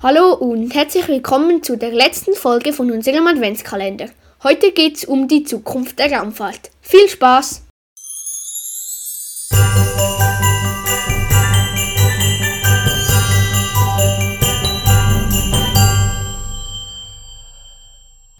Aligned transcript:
Hallo 0.00 0.32
und 0.32 0.76
herzlich 0.76 1.08
willkommen 1.08 1.60
zu 1.64 1.76
der 1.76 1.90
letzten 1.90 2.32
Folge 2.32 2.72
von 2.72 2.88
unserem 2.92 3.26
Adventskalender. 3.26 4.06
Heute 4.44 4.70
geht's 4.70 5.04
um 5.04 5.26
die 5.26 5.42
Zukunft 5.42 5.98
der 5.98 6.12
Raumfahrt. 6.12 6.70
Viel 6.80 7.08
Spaß! 7.08 7.64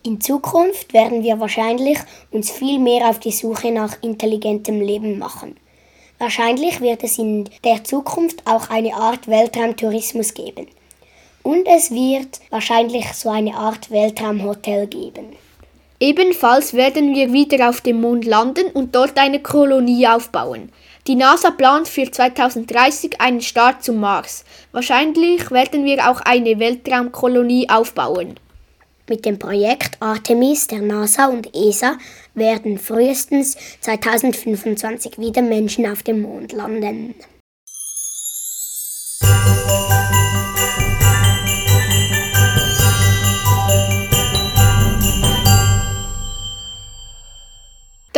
In 0.04 0.21
Zukunft 0.21 0.93
werden 0.93 1.25
wir 1.25 1.40
wahrscheinlich 1.40 1.99
uns 2.31 2.53
viel 2.53 2.79
mehr 2.79 3.09
auf 3.09 3.18
die 3.18 3.32
Suche 3.32 3.72
nach 3.72 4.00
intelligentem 4.00 4.81
Leben 4.81 5.18
machen. 5.18 5.57
Wahrscheinlich 6.18 6.81
wird 6.81 7.03
es 7.03 7.18
in 7.18 7.50
der 7.64 7.82
Zukunft 7.82 8.46
auch 8.46 8.71
eine 8.71 8.95
Art 8.95 9.27
Weltraumtourismus 9.27 10.35
geben. 10.35 10.68
Und 11.48 11.66
es 11.66 11.90
wird 11.90 12.40
wahrscheinlich 12.50 13.07
so 13.14 13.30
eine 13.30 13.54
Art 13.54 13.90
Weltraumhotel 13.90 14.86
geben. 14.86 15.32
Ebenfalls 15.98 16.74
werden 16.74 17.14
wir 17.14 17.32
wieder 17.32 17.71
auf 17.71 17.80
dem 17.80 18.02
Mond 18.02 18.26
landen 18.26 18.66
und 18.74 18.94
dort 18.94 19.16
eine 19.16 19.40
Kolonie 19.40 20.07
aufbauen. 20.07 20.71
Die 21.07 21.14
NASA 21.14 21.50
plant 21.50 21.88
für 21.88 22.11
2030 22.11 23.18
einen 23.22 23.40
Start 23.40 23.82
zum 23.82 23.96
Mars. 23.96 24.44
Wahrscheinlich 24.72 25.50
werden 25.50 25.86
wir 25.86 26.11
auch 26.11 26.21
eine 26.21 26.58
Weltraumkolonie 26.58 27.71
aufbauen. 27.71 28.38
Mit 29.08 29.24
dem 29.24 29.38
Projekt 29.38 29.96
Artemis 30.00 30.66
der 30.66 30.82
NASA 30.82 31.29
und 31.29 31.57
ESA 31.57 31.96
werden 32.34 32.77
frühestens 32.77 33.56
2025 33.80 35.19
wieder 35.19 35.41
Menschen 35.41 35.91
auf 35.91 36.02
dem 36.02 36.20
Mond 36.20 36.52
landen. 36.52 37.14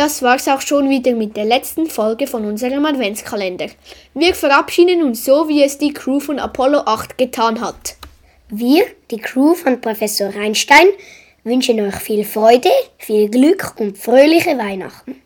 Das 0.01 0.23
war's 0.23 0.47
auch 0.47 0.61
schon 0.61 0.89
wieder 0.89 1.13
mit 1.13 1.37
der 1.37 1.45
letzten 1.45 1.85
Folge 1.85 2.25
von 2.25 2.43
unserem 2.45 2.83
Adventskalender. 2.87 3.67
Wir 4.15 4.33
verabschieden 4.33 5.03
uns 5.03 5.23
so, 5.23 5.47
wie 5.47 5.61
es 5.61 5.77
die 5.77 5.93
Crew 5.93 6.19
von 6.19 6.39
Apollo 6.39 6.79
8 6.87 7.19
getan 7.19 7.61
hat. 7.61 7.97
Wir, 8.49 8.83
die 9.11 9.19
Crew 9.19 9.53
von 9.53 9.79
Professor 9.79 10.33
Einstein, 10.35 10.87
wünschen 11.43 11.79
euch 11.81 11.97
viel 11.97 12.25
Freude, 12.25 12.71
viel 12.97 13.29
Glück 13.29 13.75
und 13.77 13.95
fröhliche 13.95 14.57
Weihnachten. 14.57 15.21